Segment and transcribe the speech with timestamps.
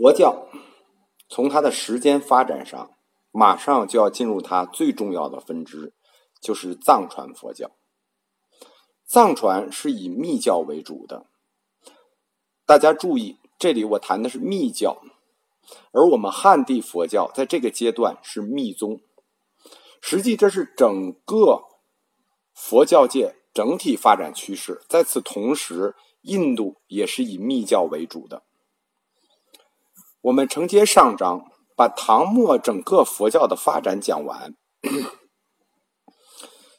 [0.00, 0.48] 佛教
[1.28, 2.96] 从它的时间发展上，
[3.32, 5.92] 马上就要进入它最重要的分支，
[6.40, 7.70] 就是藏传佛教。
[9.04, 11.26] 藏传是以密教为主的，
[12.64, 15.02] 大家注意，这里我谈的是密教，
[15.92, 19.02] 而我们汉地佛教在这个阶段是密宗。
[20.00, 21.64] 实际这是整个
[22.54, 24.80] 佛教界整体发展趋势。
[24.88, 28.44] 在此同时，印度也是以密教为主的。
[30.22, 31.44] 我们承接上章，
[31.76, 34.54] 把唐末整个佛教的发展讲完。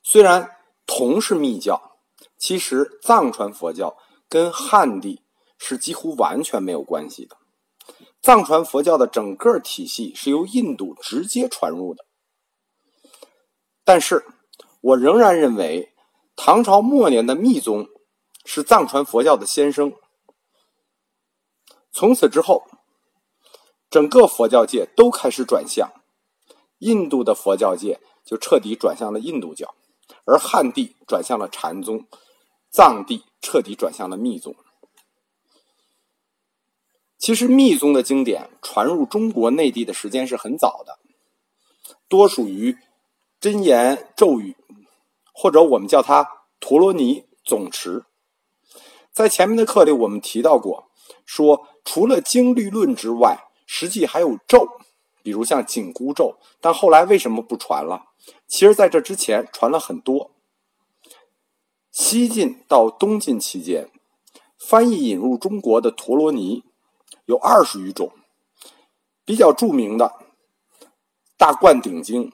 [0.04, 0.49] 虽然
[0.86, 1.90] 同是密教。
[2.38, 3.96] 其实藏传佛教
[4.27, 5.22] 跟汉地
[5.59, 7.38] 是几乎完全没有关系的。
[8.20, 12.04] 藏传佛教的整个体系是由印度直接传入的。
[13.84, 14.26] 但是，
[14.82, 15.94] 我仍然认为
[16.35, 17.88] 唐朝末年的密宗
[18.44, 19.94] 是藏传佛教的先生。
[21.91, 22.63] 从此之后，
[23.91, 25.91] 整个佛教界都开始转向，
[26.79, 29.76] 印度的佛教界就彻底转向了印度教，
[30.26, 32.07] 而汉地转向了禅宗。
[32.74, 34.55] 藏地彻底转向了密宗。
[37.18, 40.98] 其实密宗的经典传入中国内地的时间是很早的，
[42.08, 42.77] 多属于
[43.41, 44.55] 真言咒语，
[45.34, 48.05] 或者我们叫它陀罗尼总持。
[49.12, 50.90] 在前面的课里我们提到过，
[51.26, 54.68] 说除了经律论之外，实际还有咒，
[55.24, 56.36] 比如像紧箍咒。
[56.60, 58.08] 但后来为什么不传了？
[58.46, 60.32] 其实在这之前传了很多。
[61.90, 63.90] 西晋到东晋期间，
[64.59, 66.66] 翻译引入中国的陀罗尼
[67.24, 68.12] 有二十余种，
[69.24, 70.06] 比较著名的
[71.38, 72.30] 《大灌顶经》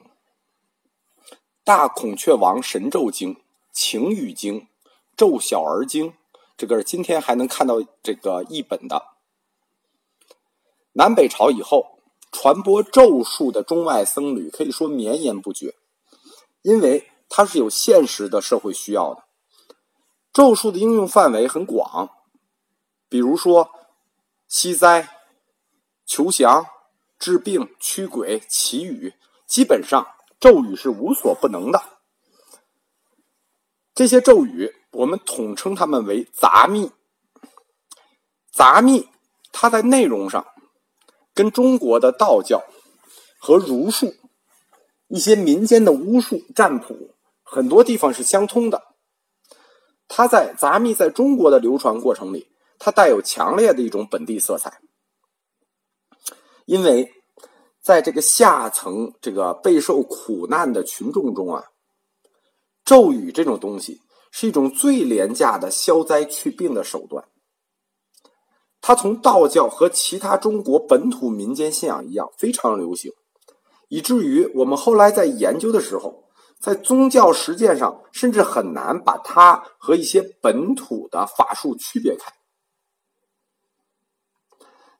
[1.62, 3.34] 大孔雀王神咒经》
[3.70, 4.60] 《晴雨经》
[5.16, 6.10] 《咒小儿经》，
[6.56, 9.17] 这个今天还能看到这个译本的。
[10.98, 12.00] 南北朝以后，
[12.32, 15.76] 传播咒术的中外僧侣可以说绵延不绝，
[16.62, 19.22] 因为它是有现实的社会需要的。
[20.32, 22.10] 咒术的应用范围很广，
[23.08, 23.70] 比如说
[24.48, 25.08] 息灾、
[26.04, 26.66] 求祥、
[27.16, 29.14] 治病、驱鬼、祈雨，
[29.46, 30.04] 基本上
[30.40, 31.80] 咒语是无所不能的。
[33.94, 36.90] 这些咒语我们统称它们为杂密。
[38.50, 39.08] 杂密，
[39.52, 40.44] 它在内容上
[41.38, 42.64] 跟中国的道教
[43.38, 44.12] 和儒术、
[45.06, 48.82] 一些民间的巫术、占卜很多地方是相通的。
[50.08, 52.48] 它在杂密在中国的流传过程里，
[52.80, 54.80] 它带有强烈的一种本地色彩，
[56.66, 57.12] 因为
[57.80, 61.66] 在这个下层这个备受苦难的群众中啊，
[62.84, 64.00] 咒语这种东西
[64.32, 67.28] 是一种最廉价的消灾去病的手段。
[68.80, 73.12] 它从道教和其他中国本土民间信仰一样非常流行，
[73.88, 76.24] 以至于我们后来在研究的时候。
[76.60, 82.32] 在宗教实践上，甚至很难把它和一些本土的法术区别开。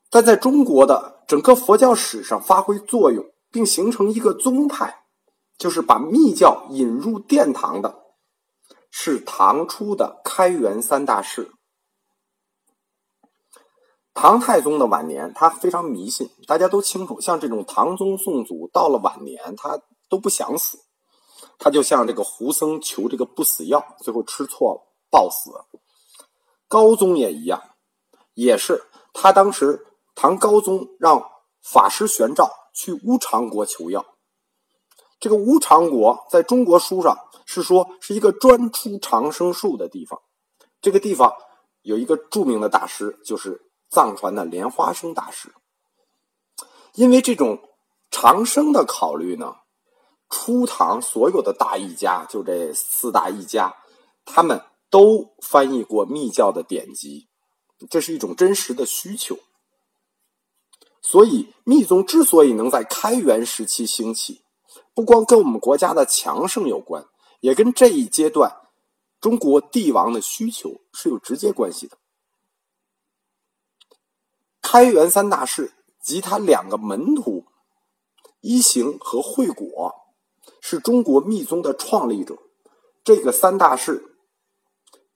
[0.09, 5.03] 但在中国的整个佛教史上发挥作用，并形成一个宗派，
[5.57, 8.03] 就是把密教引入殿堂的，
[8.89, 11.51] 是唐初的开元三大士。
[14.13, 20.79] 唐太宗的晚年，他非常迷信，大家都清楚，像这种唐宗宋祖，到了晚年，他都不想死。
[21.57, 25.51] 他就像这个胡僧求这个不死药，最后吃错了，暴死。
[26.67, 27.61] 高宗也一样，
[28.33, 28.83] 也是
[29.13, 31.23] 他当时唐高宗让
[31.61, 34.05] 法师玄照去乌常国求药。
[35.19, 40.19] 这个乌常国在中国书上是说是一个专出长生术的地方。
[40.81, 41.33] 这个地方
[41.81, 45.53] 有一个著名的大师，就是藏传的莲花生大师。
[46.93, 47.59] 因为这种
[48.09, 49.55] 长生的考虑呢。
[50.31, 53.75] 初唐所有的大译家，就这四大译家，
[54.25, 57.27] 他们都翻译过密教的典籍，
[57.89, 59.39] 这是一种真实的需求。
[61.01, 64.43] 所以，密宗之所以能在开元时期兴起，
[64.93, 67.07] 不光跟我们国家的强盛有关，
[67.39, 68.55] 也跟这一阶段
[69.19, 71.97] 中国帝王的需求是有直接关系的。
[74.71, 77.43] 开元三大士及他两个门徒
[78.39, 79.95] 一行和慧果。
[80.61, 82.37] 是中国密宗的创立者，
[83.03, 84.15] 这个三大士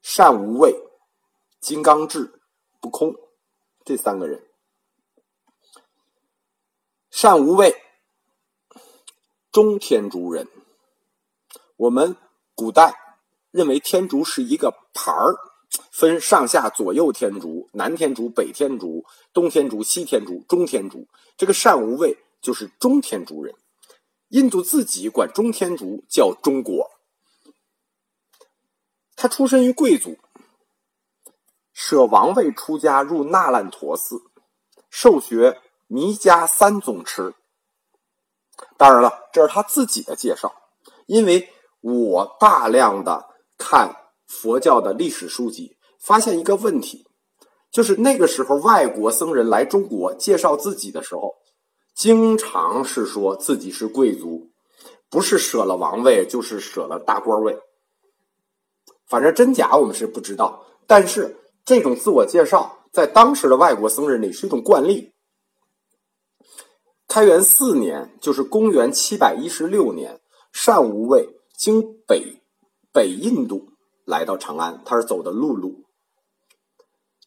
[0.02, 0.76] 善无畏、
[1.62, 2.42] 金刚智、
[2.82, 3.14] 不空，
[3.86, 4.44] 这三个人。
[7.12, 7.76] 善无畏，
[9.52, 10.48] 中天竺人。
[11.76, 12.18] 我们
[12.56, 12.96] 古代
[13.52, 15.36] 认为天竺是一个牌儿，
[15.92, 21.08] 分上下左右天竺、南天竺、北天竺、东天竺、西天竺、中天竺。
[21.38, 23.56] 这个单无畏就是中天竺人，
[24.30, 26.92] 印度自己管中天竺叫中国。
[29.16, 30.18] 他出身于贵族，
[31.72, 34.22] 舍王位出家入那烂陀寺，
[34.90, 37.34] 受学弥迦三宗持。
[38.78, 40.54] 当然了，这是他自己的介绍，
[41.06, 41.50] 因为
[41.82, 44.03] 我大量的看
[44.42, 45.78] 佛教的历史书籍。
[46.00, 47.08] 发现一个问题，
[47.72, 51.36] 就是那个时候外国僧人来中国介绍自己的时候，
[51.96, 54.52] 经常是说自己是贵族，
[55.10, 57.58] 不是舍了王位，就是舍了大官位。
[59.08, 65.14] 反正真假我们是不知道，但是这种自我介绍在当时的外国僧人里是一种惯例。
[67.08, 70.20] 开元四年，就是公元七百一十六年，
[70.52, 72.42] 单无畏经北
[72.92, 73.70] 北印度
[74.06, 75.86] 来到长安，他是走的陆路。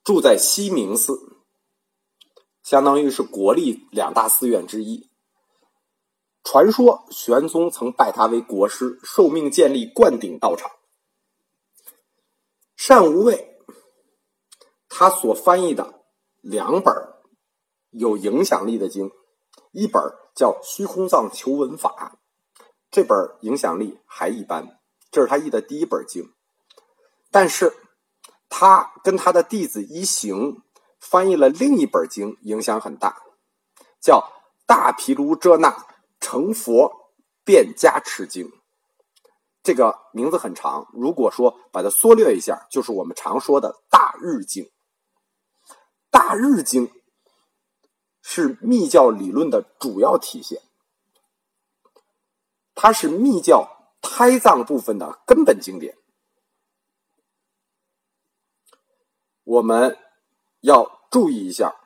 [0.04, 1.18] 住在西明寺，
[2.62, 5.10] 相当于是国立两大寺院之一。
[6.44, 10.70] 传说玄宗曾拜他为国师，受命建立灌顶道场。
[12.88, 13.58] 单无畏，
[14.88, 16.04] 他所翻译的
[16.40, 16.94] 两本
[17.90, 19.10] 有影响力的经，
[19.72, 20.00] 一本
[20.36, 22.16] 叫《虚空藏求闻法》，
[22.92, 24.78] 这本影响力还一般，
[25.10, 26.32] 这是他译的第一本经，
[27.36, 27.76] 但是。
[28.48, 30.62] 他跟他的弟子一行
[31.00, 33.20] 翻译了另一本经，影响很大，
[34.00, 34.20] 叫
[34.66, 35.84] 《大毗卢遮那
[36.20, 37.12] 成佛
[37.44, 38.46] 变加持经》。
[39.64, 44.64] 这个名字很长，如果说把它缩略一下，就是我们常说的《大日经》。
[46.08, 46.86] 《大日经》
[48.22, 50.62] 是密教理论的主要体现，
[52.76, 55.98] 它是密教胎藏部分的根本经典。
[59.46, 59.96] 我们
[60.60, 61.76] 要注意一下，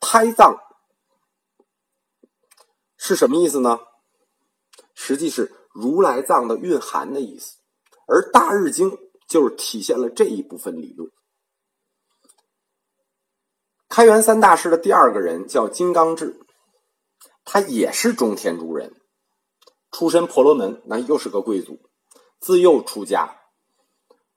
[0.00, 0.58] 胎藏
[2.96, 3.78] 是什么意思呢？
[4.94, 7.58] 实际是如来藏的蕴含的意思，
[8.06, 8.96] 而大日经
[9.28, 11.10] 就是体现了这一部分理论。
[13.90, 16.40] 开元三大师的第二个人叫金刚智，
[17.44, 18.98] 他也是中天竺人，
[19.90, 21.78] 出身婆罗门，那又是个贵族，
[22.40, 23.37] 自幼出家。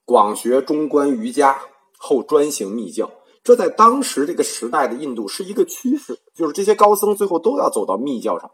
[0.05, 1.59] 广学中观瑜伽
[1.97, 3.11] 后专行密教，
[3.43, 8.51] 这在当时这个时代的印度是一个趋势，就是这些高僧最后都要走到密教上。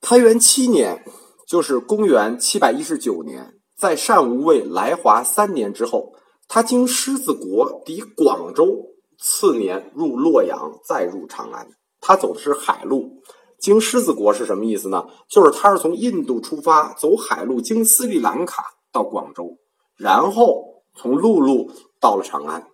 [0.00, 1.04] 开元七年，
[1.46, 6.14] 就是公元七百一十九年，在单无畏来华三年之后，
[6.46, 11.68] 他经狮子国抵广州，次年入洛阳，再入长安。
[12.00, 13.22] 他走的是海路。
[13.58, 15.04] 经狮子国是什么意思呢？
[15.28, 18.77] 就是他是从印度出发，走海路，经斯里兰卡。
[18.92, 19.58] 到广州，
[19.96, 21.70] 然后从陆路
[22.00, 22.68] 到了长安。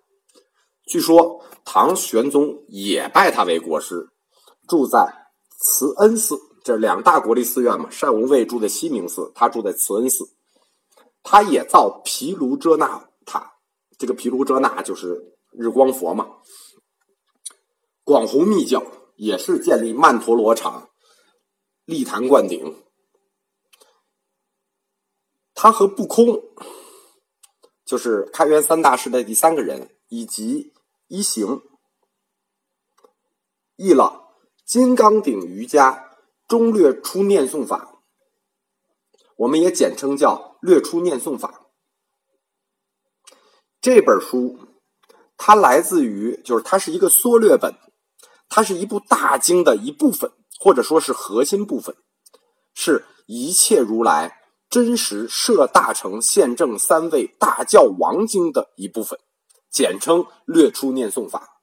[0.86, 4.10] 据说唐玄宗也拜他为国师，
[4.68, 5.28] 住在
[5.58, 7.88] 慈恩寺，这两大国立寺院嘛。
[7.90, 10.28] 单无畏住在西明寺，他住在慈恩寺。
[11.22, 13.54] 他也造毗卢遮那塔，
[13.98, 16.28] 这个毗卢遮那就是日光佛嘛。
[18.04, 18.84] 广弘密教
[19.16, 20.90] 也是建立曼陀罗场，
[21.86, 22.76] 立坛灌顶。
[25.64, 26.42] 他和不空，
[27.86, 30.74] 就是开元三大师的第三个人，以及
[31.08, 31.62] 一行，
[33.76, 34.26] 译了
[34.66, 36.10] 《金刚顶瑜伽
[36.46, 37.94] 中略出念诵法》，
[39.36, 41.66] 我们也简称叫《略出念诵法》。
[43.80, 44.58] 这本书，
[45.38, 47.74] 它来自于，就是它是一个缩略本，
[48.50, 50.30] 它是一部大经的一部分，
[50.60, 51.96] 或者说是核心部分，
[52.74, 54.42] 是一切如来。
[54.74, 59.20] 真实摄大乘宪政三位大教王经的一部分，
[59.70, 61.60] 简称《略出念诵法》。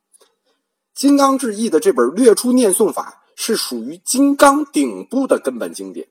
[0.93, 6.07] 金刚智译的这本《略出念诵法》是属于金刚顶部的根本经典，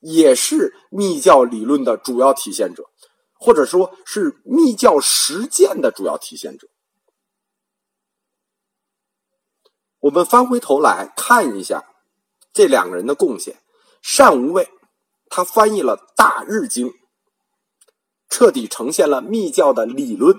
[0.00, 2.90] 也是密教理论的主要体现者，
[3.34, 6.66] 或者说是密教实践的主要体现者。
[10.00, 11.84] 我们翻回头来看一下
[12.52, 13.62] 这两个人的贡献，
[14.02, 14.68] 善无畏。
[15.30, 16.88] 他翻译了《大日经》，
[18.28, 20.34] 彻底呈现了密教的理论；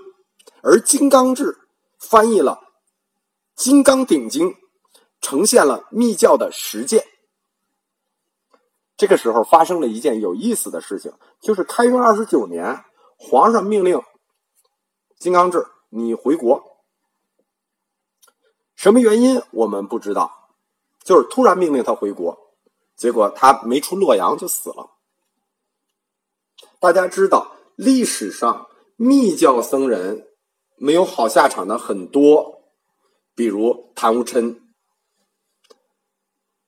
[0.61, 1.57] 而金刚智
[1.99, 2.61] 翻译了
[3.61, 4.49] 《金刚顶经》，
[5.21, 7.05] 呈现了密教的实践。
[8.97, 12.83] 这个时候发生了一件有意思的事情，就是开元二十九年，
[13.17, 14.01] 皇上命令
[15.17, 16.61] 金刚智你回国。
[18.75, 20.31] 什么原因我们不知道，
[21.03, 22.48] 就是突然命令他回国。
[22.99, 24.97] 结果他没出洛阳就死了。
[26.81, 30.27] 大家知道，历史上密教僧人
[30.75, 32.61] 没有好下场的很多，
[33.33, 34.61] 比如谭无琛。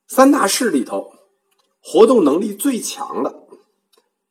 [0.08, 1.12] 三大士里头，
[1.82, 3.46] 活动能力最强的、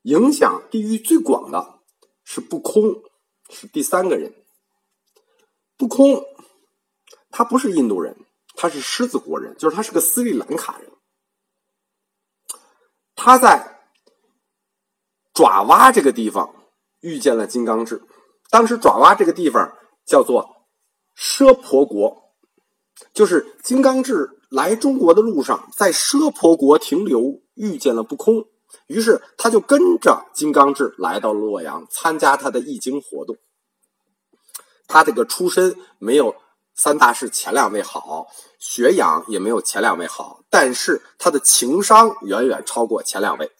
[0.01, 1.81] 影响地域最广的
[2.23, 3.03] 是不空，
[3.51, 4.33] 是第三个人。
[5.77, 6.25] 不空，
[7.29, 8.17] 他不是印度人，
[8.55, 10.91] 他是狮子国人，就是他是个斯里兰卡人。
[13.23, 13.77] 他在
[15.31, 16.55] 爪哇这个地方
[17.01, 18.01] 遇见了金刚智。
[18.49, 20.65] 当时爪哇这个地方叫做
[21.15, 22.33] 奢婆国，
[23.13, 28.45] 就是金刚智来中国的路上，在奢婆国停留，遇见了不空，
[28.87, 33.37] 于是他就跟着金刚智来到洛阳，参加他的易经活动。
[34.87, 36.35] 他这个出身没有
[36.83, 38.25] 三大士前两位好，
[38.57, 43.51] 学养也没有前两位好，但是他的情商远远超过前两位。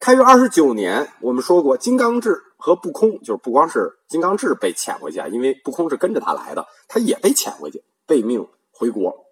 [0.00, 9.24] 开元二十九年，我们说过，金刚智和不空，就是不光是金刚智被遣回去，因为不空是跟着他来的，他也被遣回去，被命回国。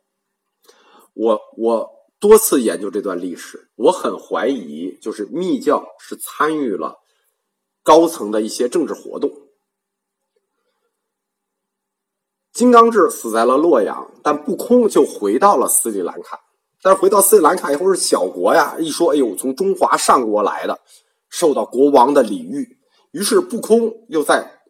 [1.15, 7.01] 我我多次研究这段历史，我很怀疑，就是密教是参与了
[7.83, 9.33] 高层的一些政治活动。
[12.61, 16.39] 金刚智死在了洛阳，但不空就回到了斯里兰卡。
[16.83, 20.79] 但是回到斯里兰卡以后是小国呀，一说哎呦，从中华上国来的，
[21.31, 22.77] 受到国王的礼遇。
[23.13, 24.61] 于是不空又在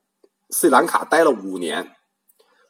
[0.51, 1.91] 斯里兰卡待了五年，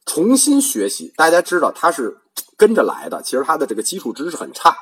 [0.07, 1.13] 重新学习。
[1.19, 2.17] 大家知道他是
[2.57, 4.75] 跟着来的，其实他的这个基础知识很差。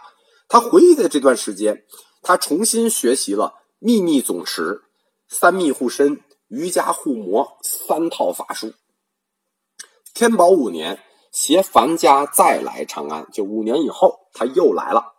[0.47, 1.83] 他回忆的这段时间，
[2.23, 4.83] 他重新学习了秘密总持、
[5.29, 8.73] 三密护身、瑜伽护魔三套法术。
[10.19, 15.15] 天宝五年，携樊家再来长安，就五年以后，他又来了。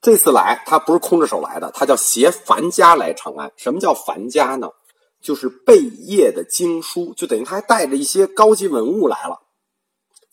[0.00, 3.52] 这次来，他不是空着手来的，他叫携樊家来长安。
[3.58, 4.70] 什么叫樊家呢？
[5.20, 9.42] 就是贝叶的经书，就等于他还带着一些高级文物来了。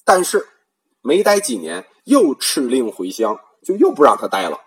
[0.05, 0.47] 但是
[1.01, 4.61] 没待几年，又敕令回乡，就又不让他待了。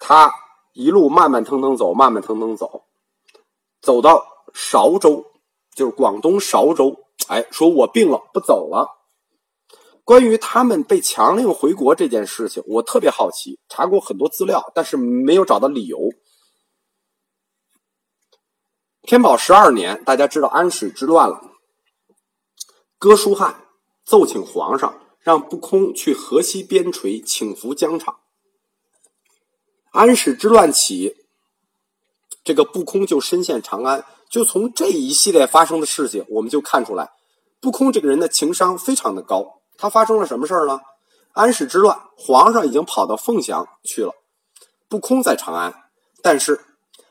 [0.00, 0.34] 他
[0.72, 2.88] 一路慢慢腾腾走，慢慢腾腾走。
[3.80, 5.24] 走到韶州，
[5.74, 6.96] 就是广东韶州。
[7.28, 8.88] 哎，说我病了，不走了。
[10.04, 15.98] 关于他们被强令回国这件事情，我特别好奇，查过很多资料，但是没有找到理由。
[19.02, 21.40] 天宝十二年，大家知道安史之乱了，
[22.98, 23.68] 哥舒翰
[24.04, 28.18] 奏请皇上，让不空去河西边陲请服疆场。
[29.92, 31.19] 安史之乱起。
[32.42, 37.10] 这个不空就深陷长安，就从这一系列发生的事情，我们就看出来，
[37.60, 39.60] 不空这个人的情商非常的高。
[39.76, 40.80] 他发生了什么事儿呢？
[41.32, 44.12] 安史之乱，皇上已经跑到凤翔去了，
[44.88, 45.72] 不空在长安，
[46.22, 46.60] 但是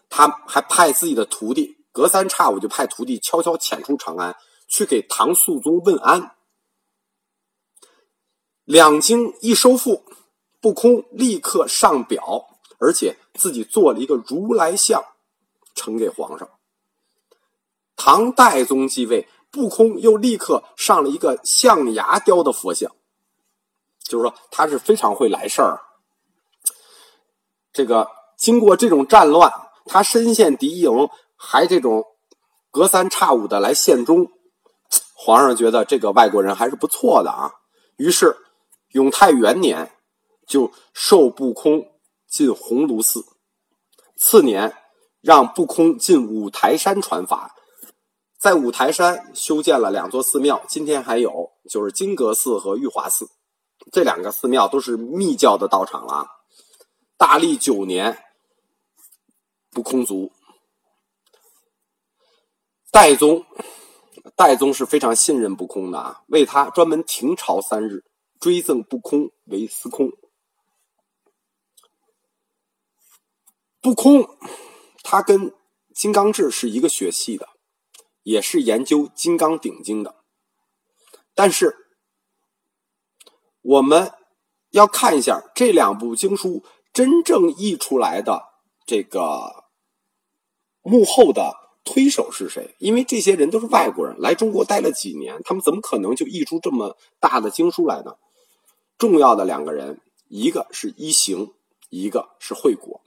[0.09, 4.35] 他还派自己的徒弟，隔三差五就派徒弟悄悄潜出长安，
[4.67, 6.35] 去给唐肃宗问安。
[8.65, 10.03] 两京一收复，
[10.59, 12.45] 不空立刻上表，
[12.79, 15.03] 而且自己做了一个如来像。
[15.79, 16.49] 呈给皇上。
[17.95, 22.91] 唐代宗继位，不空又立刻上了一个象牙雕的佛像，
[24.03, 25.81] 就是说他是非常会来事儿。
[27.71, 29.51] 这个经过这种战乱，
[29.85, 30.91] 他身陷敌营，
[31.35, 32.03] 还这种
[32.71, 34.31] 隔三差五的来献忠，
[35.13, 37.51] 皇上觉得这个外国人还是不错的啊。
[37.97, 38.37] 于是
[38.93, 39.91] 永泰元年
[40.47, 41.85] 就授不空
[42.27, 43.25] 进鸿胪寺，
[44.15, 44.73] 次年。
[45.21, 47.55] 让不空进五台山传法，
[48.37, 53.29] 在五台山修建了两座寺庙，今天还有，就是金阁寺和玉华寺，
[53.91, 56.27] 这两个寺庙都是密教的道场了。
[57.17, 58.23] 大历九年，
[59.71, 60.31] 不空卒。
[62.91, 63.45] 代宗，
[64.37, 68.05] 代宗是非常信任不空的啊，为他专门停朝三日，
[68.39, 70.09] 追赠不空为司空。
[73.81, 74.25] 不空。
[75.11, 75.51] 他跟
[75.91, 77.49] 金刚智是一个学系的，
[78.21, 80.17] 也是研究《金刚顶经》的。
[81.33, 81.75] 但是，
[83.63, 84.13] 我们
[84.69, 86.63] 要看一下这两部经书
[86.93, 88.43] 真正译出来的
[88.85, 89.63] 这个
[90.83, 92.75] 幕后的推手是谁？
[92.77, 98.15] 因为这些人都是外国人，来中国待了几年，他们怎么可能就译出这么大的经书来呢？
[98.99, 101.51] 重要的两个人，一个是一行，
[101.89, 103.01] 一个是惠国。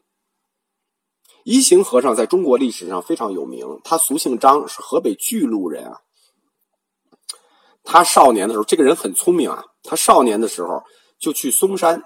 [1.44, 6.00] 一行和尚在中国历史上非常有名，他俗姓张，是河北巨鹿人啊。
[7.82, 9.64] 他少年的时候，这个人很聪明啊。
[9.82, 10.84] 他少年的时候
[11.18, 12.02] 就去嵩山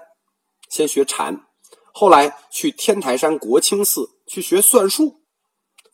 [0.69, 1.45] 先学禅，
[1.93, 5.21] 后来去天台山国清寺去学算术，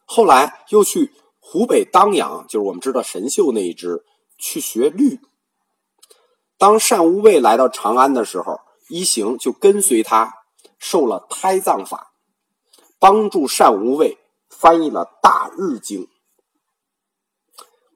[0.06, 4.06] 后来又去湖北当阳，就是我们知道神秀那一支
[4.38, 5.20] 去学律。
[6.58, 8.58] 当单无畏来到长安的时候，
[8.88, 10.34] 一行就跟随他
[10.80, 12.13] 受了胎藏法，
[13.04, 14.18] 帮助单无畏
[14.50, 16.04] 翻译了《大日经》。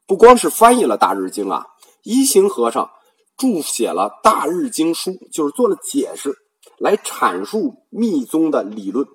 [0.06, 1.66] 不光是翻译了《大日经》啊，
[2.04, 2.92] 一行和尚
[3.38, 6.36] 注写了《大日经书》，就是做了解释，
[6.78, 9.08] 来阐述密宗的理论。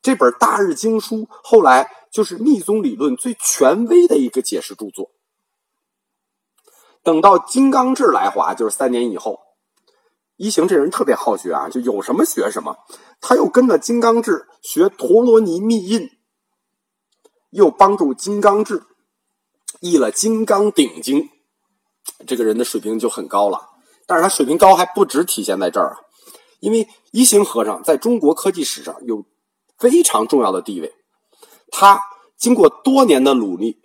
[0.00, 5.10] 这本《大日经书》后来就是密宗理论最权威的一个解释著作。
[7.02, 9.40] 等到金刚智来华，就是三年以后，
[10.40, 12.74] 一行这人特别好学啊，就有什么学什么。
[13.20, 16.08] 他又跟着金刚智学陀罗尼密印，
[17.50, 18.84] 又帮助金刚智。
[19.80, 21.24] 译了《金刚顶经》，
[22.26, 23.68] 这个人的水平就很高了。
[24.06, 25.96] 但是他水平高还不止体现在这儿啊，
[26.60, 29.26] 因为一行和尚在中国科技史上有
[29.76, 30.94] 非常重要的地位。
[31.70, 32.00] 他
[32.38, 33.78] 经过多年的努力，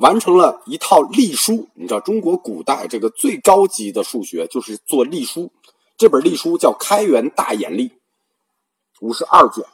[0.00, 1.68] 完成了一套隶书。
[1.74, 5.52] 你知道，中国古代这个最高级的数学就是做隶书。
[5.96, 7.88] 这本隶书叫《开元大眼历》，
[9.00, 9.64] 五十二卷。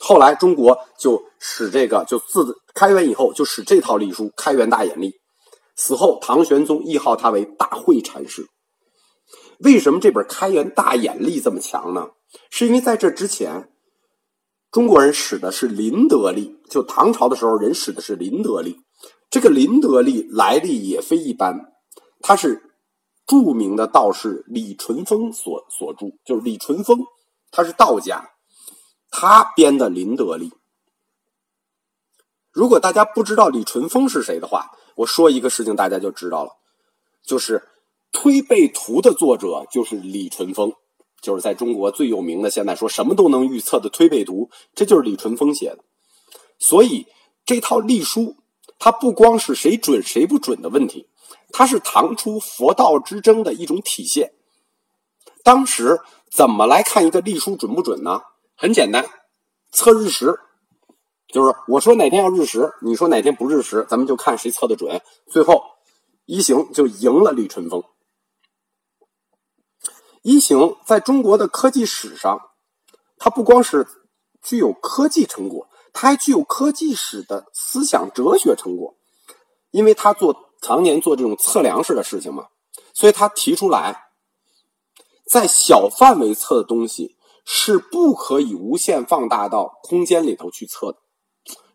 [0.00, 5.10] 后来中国就使这个，就自开元以后就使这套隶书《开元大眼历》。
[5.76, 8.48] 死后，唐玄宗谥号他为大慧禅师。
[9.60, 12.10] 为什么这本《开元大眼历》这么强呢？
[12.50, 13.70] 是因为在这之前，
[14.72, 18.80] 中国人使的是林德历，就唐朝的时候人使的是林德历。
[19.30, 21.72] 这个林德历来历也非一般，
[22.20, 22.70] 它是
[23.26, 27.04] 著名的道士李淳风所所著，就是李淳风，
[27.50, 28.30] 他是道家。
[29.10, 30.50] 他编的《林德历》，
[32.52, 36.50] 如果大家不知道李淳风是谁的话，我说一个事情大家就知道了，
[37.22, 37.58] 就是
[38.12, 40.74] 《推背图》的作者就是李淳风，
[41.22, 45.78] 就是在中国最有名的，现在说什么都能预测的《推背图》，这就是李淳风写的。
[46.58, 47.06] 所以
[47.46, 48.36] 这套历书，
[48.78, 51.08] 它不光是谁准谁不准的问题，
[51.52, 54.32] 它是唐初佛道之争的一种体现。
[55.42, 58.22] 当时怎么来看一个历书准不准呢？
[58.54, 59.06] 很简单，
[59.70, 60.40] 测日食，
[61.28, 65.00] 就是我说哪天要日食，你说哪天不日食，咱们就看谁测的准。
[65.28, 65.64] 最后，
[66.26, 67.84] 一行就赢了李淳风。
[70.22, 72.50] 一行在中国的科技史上，
[73.16, 73.86] 它不光是
[74.42, 78.96] 具有科技成果，它还具有科技史的思想哲学成果。
[79.70, 82.48] 因为他做常年做这种测量式的事情嘛，
[82.94, 84.10] 所以他提出来，
[85.26, 87.16] 在小范围测的东西。
[87.50, 90.98] 是不可以无限放大到空间里头去测的。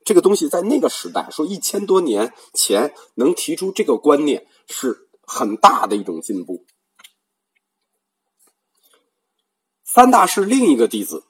[0.06, 6.64] 这个东西在那个时代，说一千多年前能提出这个观念，是很大的一种进步。
[9.84, 11.24] 三大是另一个弟子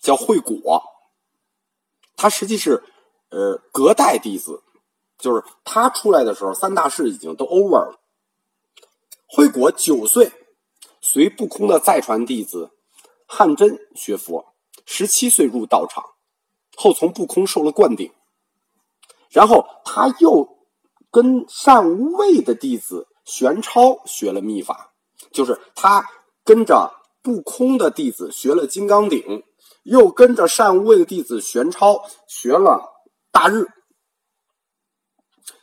[0.00, 0.82] 叫惠果，
[2.16, 2.82] 他实际是
[3.30, 4.62] 呃隔代弟子，
[5.18, 8.00] 就是他出来的时候，三大士已经都 over 了。
[9.26, 10.32] 惠果九岁。
[11.06, 12.70] 随不空的再传弟子
[13.26, 14.54] 汉真学佛，
[14.86, 16.02] 十七岁入道场，
[16.76, 18.10] 后从不空受了灌顶。
[19.28, 20.56] 然后他又
[21.10, 24.94] 跟善无畏的弟子玄超学了秘法，
[25.30, 26.08] 就是他
[26.42, 29.44] 跟着不空的弟子学了金刚顶，
[29.84, 32.92] 又跟着善无畏的弟子玄超学了
[33.30, 33.68] 大日。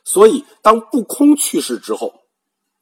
[0.03, 2.19] 所以当不空去世之后。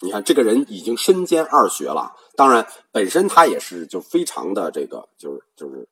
[0.02, 2.16] 你看，这个人已经身兼二学了。
[2.38, 5.90] 当然，本身他也是就非常的这个，就是就是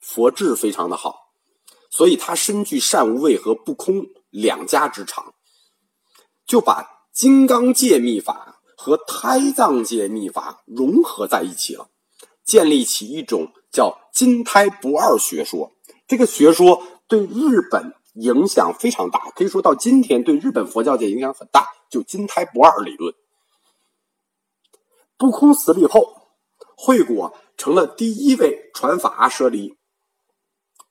[0.00, 1.14] 佛智非常的好，
[1.90, 5.34] 所以他身具善无畏和不空两家之长，
[6.46, 11.90] 就把金刚界秘法和胎藏界秘法融合在一起了，
[12.46, 15.72] 建立起一种叫金胎不二学说。
[16.06, 23.12] 这个学说对日本影响非常大，可以说到今天对日本佛教界影响很大，就金胎不二理论。
[25.16, 26.28] 不空死了以后，
[26.76, 29.76] 惠果成了第一位传法阿舍离，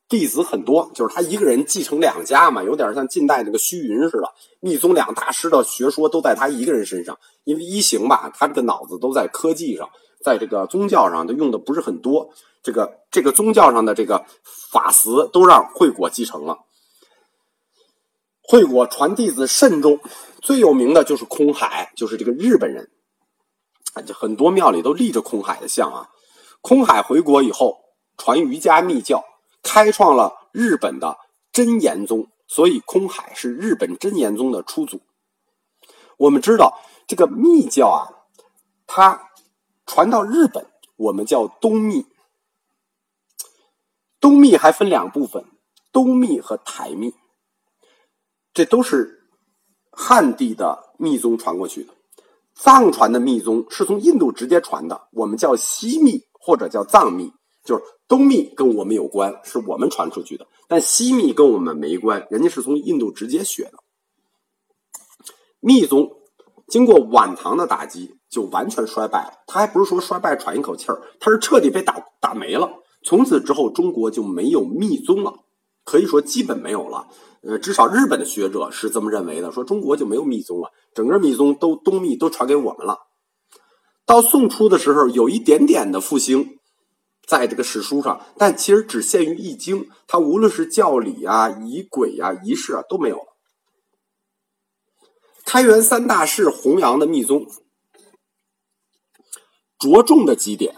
[0.10, 4.34] 弟子很多，就是他一个人继承两家嘛，有点像近代那个虚云似的。
[4.60, 9.90] 密宗两大师的学说都在他一个人身上，因为一行吧，他这个脑子都在科技上，
[10.24, 12.30] 在这个宗教上，他用的不是很多。
[12.64, 14.26] 这个这个宗教上的这个
[14.72, 16.60] 法词都让惠果继承了。
[18.42, 20.00] 惠果传弟子甚众，
[20.42, 22.90] 最有名的就是空海，就是这个日本人。
[24.06, 26.10] 就很多庙里都立着空海的像啊。
[26.62, 27.78] 空海回国以后，
[28.18, 29.24] 传瑜伽密教，
[29.62, 31.18] 开创了日本的
[31.52, 35.02] 真言宗，所以空海是日本真言宗的初祖。
[36.18, 38.02] 我们知道这个密教啊，
[38.88, 39.30] 它
[39.86, 40.66] 传到日本，
[40.96, 42.06] 我们叫东密。
[44.20, 45.44] 东密还分两部分，
[45.92, 47.14] 东密和台密，
[48.54, 49.28] 这都是
[49.92, 51.94] 汉地的密宗传过去的。
[52.56, 57.34] 藏传的密宗是从印度直接传的，我们叫西密或者叫藏密，
[57.66, 63.74] 就是东密跟我们有关，是我们传出去的，但西密跟我们没关，人家是从印度直接学的。
[65.60, 66.16] 密宗
[66.74, 69.44] 经过晚唐的打击，就完全衰败了。
[69.46, 72.68] 他还不是说衰败喘一口气儿，他是彻底被打打没了。
[73.04, 75.36] 从此之后，中国就没有密宗了，
[75.86, 77.06] 可以说基本没有了。
[77.44, 82.98] 呃，至少日本的学者是这么认为的，说中国就没有密宗了，整个密宗都东密都传给我们了。
[84.08, 86.58] 到宋初的时候，有一点点的复兴，
[87.28, 93.33] 在这个史书上，但其实只限于易经，它无论是教理啊、仪轨啊、仪式啊都没有了。
[95.46, 97.46] 开元三大士弘扬的密宗，
[99.80, 100.76] 着重的几点，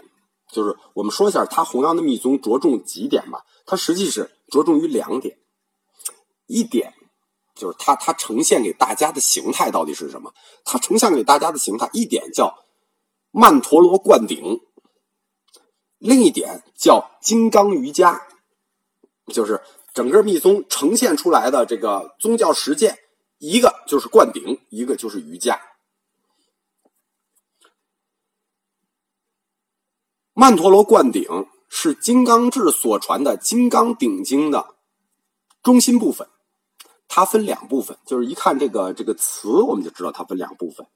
[0.52, 3.44] 就是我们说一下他弘扬的密宗着重几点吧。
[3.64, 5.38] 它实际是着重于两点。
[6.46, 6.94] 一点
[7.56, 10.32] 就是它，它呈现给大家的形态到底是什么？
[10.64, 12.54] 它呈现给大家的形态，一点叫
[13.32, 14.60] 曼陀罗灌顶，
[15.98, 18.28] 另一点叫金刚瑜伽，
[19.32, 19.60] 就是
[19.94, 22.96] 整个密宗呈现出来的这个宗教实践，
[23.38, 25.60] 一个就是灌顶，一个就是瑜伽。
[30.32, 34.76] 曼陀罗灌顶是金刚智所传的《金刚顶经》的
[35.62, 36.28] 中心部分。
[37.08, 40.86] 它分两部分，就是一看这个这个词，我们就知道它分两部分。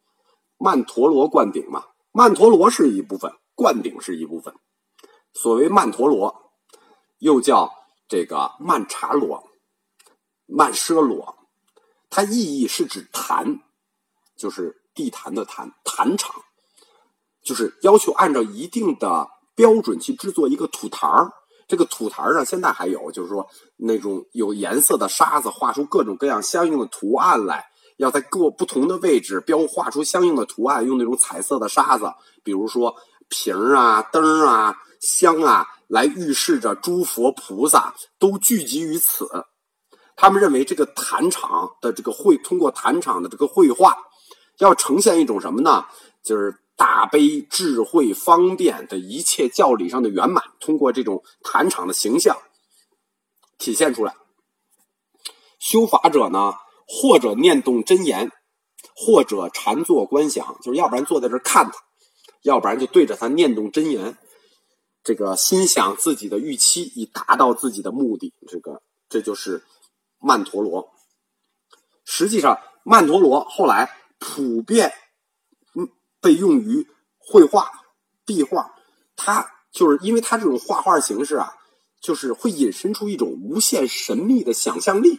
[0.59, 4.53] 曼陀罗灌顶嘛，曼陀罗是一部分，灌顶是一部分。
[5.33, 6.53] 所谓曼陀罗，
[7.19, 7.73] 又叫
[8.09, 9.49] 这个曼茶罗、
[10.47, 11.40] 曼奢罗，
[12.11, 13.61] 它意义是指坛，
[14.37, 16.35] 就是地坛的坛，坛场，
[17.43, 21.33] 就是要求按照一定的标准去制作一个土坛儿。
[21.69, 27.65] 这个土坛上现在还有，就是说那种有颜色的沙子，画出各种各样相应的图案来。
[27.97, 32.11] 要在各不同的位置标画出相应的图案，用那种彩色的沙子，
[32.43, 32.97] 比如说
[33.29, 39.29] 瓶啊、灯啊、香啊，来预示着诸佛菩萨都聚集于此。
[40.21, 43.97] 他们认为这个坛场的这个绘，通过坛场的这个绘画，
[44.59, 45.87] 要呈现一种什么呢？
[46.23, 46.59] 就是。
[46.81, 52.39] 大悲、智慧、方便的一切教理上的圆满，通过这种坛场的形象
[53.59, 54.15] 体现出来。
[55.59, 56.55] 修法者呢，
[56.89, 58.33] 或者念动真言，
[58.97, 61.73] 或者禅坐观想，就是要不然坐在这看他，
[62.45, 64.17] 要不然就对着他念动真言，
[65.05, 68.33] 这个心想自己的预期，以达到自己的目的。
[68.49, 68.81] 这个
[69.11, 69.63] 这就是
[70.21, 70.93] 曼陀罗。
[72.05, 74.93] 实际上，曼陀罗后来普遍
[75.75, 75.89] 嗯。
[76.23, 77.71] 被用于绘画、
[78.27, 78.75] 壁画，
[79.17, 81.55] 它就是因为它这种画画形式啊，
[81.99, 85.19] 就是会引申出一种无限神秘的想象力。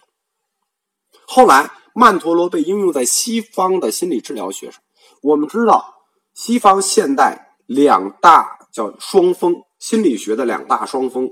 [1.26, 4.80] 后来，曼陀罗被应用在西方的心理治疗学上。
[5.24, 6.04] 我们知道，
[6.36, 11.32] 西方现代两大叫双峰心理学的两大双峰，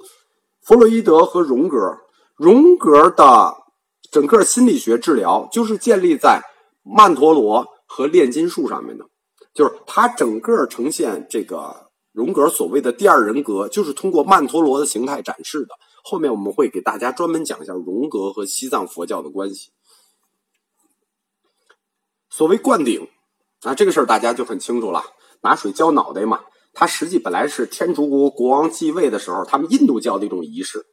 [0.64, 1.78] 弗洛伊德和荣格。
[2.40, 3.54] 荣格的
[4.12, 6.42] 整个心理学治疗就是建立在
[6.84, 9.06] 曼陀罗和炼金术上面的。
[9.54, 15.76] 就是他整个呈现这个荣格所谓的第二人格，就是通过曼陀罗的形态展示的。
[16.02, 19.72] 后面我们会给大家专门讲一下荣格和西藏佛教的关系。
[22.30, 23.06] 所谓灌顶
[23.64, 25.04] 啊，这个事儿大家就很清楚了，
[25.42, 26.40] 拿水浇脑袋嘛。
[26.72, 30.86] 它实际本来是天竺国国王继位的时候，他们印度教的一种仪式，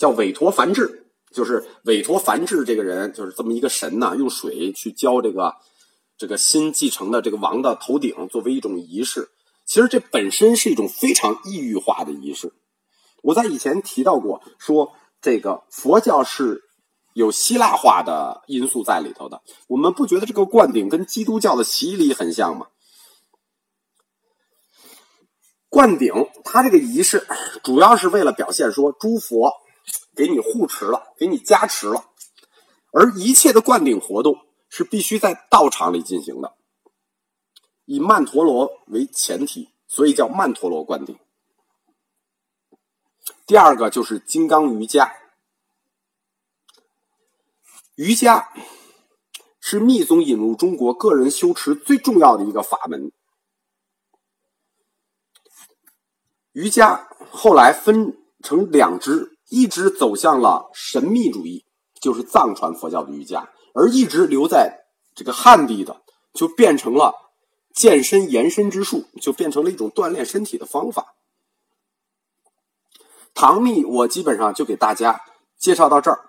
[0.00, 5.54] 叫韦陀梵志，就是韦陀梵志这个人，就是这么一个神呢，用水去浇这个。
[6.20, 9.30] 这个新继承的这个王的头顶，作为一种仪式，
[9.64, 12.52] 其实这本身是一种非常异域化的仪式。
[13.22, 16.62] 我在以前提到过，说这个佛教是
[17.14, 19.40] 有希腊化的因素在里头的。
[19.66, 22.66] 我们不觉得这个灌顶跟基督教的洗礼很像吗？
[25.70, 26.12] 灌顶，
[26.44, 27.26] 它这个仪式
[27.64, 29.54] 主要是为了表现说诸佛
[30.14, 32.04] 给你护持了，给你加持了，
[32.92, 34.46] 而一切的灌顶活动。
[34.72, 36.54] 是必须在道场里进行的，
[37.86, 41.18] 以曼陀罗为前提，所以叫曼陀罗灌顶。
[43.48, 45.12] 第二个就是金刚瑜伽，
[47.96, 48.48] 瑜伽
[49.58, 53.10] 是密宗引入中国个人修持最重要的一个法门。
[56.52, 61.66] 瑜伽后来分成两支，一直走向了神秘主义，
[62.00, 63.50] 就是藏传佛教的瑜伽。
[63.74, 66.00] 而一直留在这个汉地的，
[66.32, 67.14] 就变成了
[67.72, 71.14] 健身延伸之术，就变成了一种锻炼身体的方法。
[73.32, 75.20] 唐密我基本上就给大家
[75.56, 76.20] 介绍到这儿，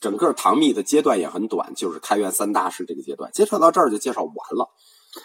[0.00, 4.70] 整个唐密的阶段也很短，就是开元三大师这个阶段，介绍到这儿就介绍完了。